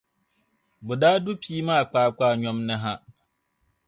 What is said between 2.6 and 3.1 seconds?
ni ha.